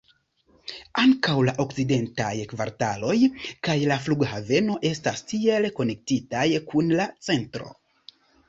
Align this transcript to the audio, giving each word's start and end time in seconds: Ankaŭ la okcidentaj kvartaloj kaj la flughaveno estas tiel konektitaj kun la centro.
Ankaŭ 1.01 1.33
la 1.49 1.53
okcidentaj 1.63 2.31
kvartaloj 2.55 3.17
kaj 3.67 3.77
la 3.93 3.99
flughaveno 4.07 4.81
estas 4.93 5.23
tiel 5.33 5.71
konektitaj 5.83 6.49
kun 6.73 6.95
la 7.03 7.11
centro. 7.29 7.71